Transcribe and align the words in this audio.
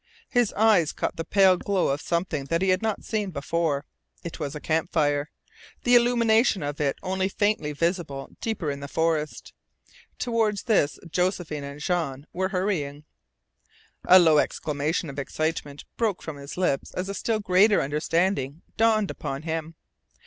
His 0.31 0.51
eyes 0.53 0.93
caught 0.93 1.15
the 1.17 1.23
pale 1.23 1.57
glow 1.57 1.89
of 1.89 2.01
something 2.01 2.45
that 2.45 2.63
he 2.63 2.69
had 2.69 2.81
not 2.81 3.03
seen 3.03 3.29
before. 3.29 3.85
It 4.23 4.39
was 4.39 4.55
a 4.55 4.59
campfire, 4.59 5.29
the 5.83 5.93
illumination 5.93 6.63
of 6.63 6.81
it 6.81 6.95
only 7.03 7.29
faintly 7.29 7.71
visible 7.71 8.31
deeper 8.41 8.71
in 8.71 8.79
the 8.79 8.87
forest. 8.87 9.53
Toward 10.17 10.57
this 10.65 10.97
Josephine 11.07 11.63
and 11.63 11.79
Jean 11.79 12.25
were 12.33 12.49
hurrying. 12.49 13.03
A 14.05 14.17
low 14.17 14.39
exclamation 14.39 15.07
of 15.07 15.19
excitement 15.19 15.85
broke 15.97 16.23
from 16.23 16.37
his 16.37 16.57
lips 16.57 16.95
as 16.95 17.07
a 17.07 17.13
still 17.13 17.39
greater 17.39 17.79
understanding 17.79 18.63
dawned 18.77 19.11
upon 19.11 19.43
him. 19.43 19.75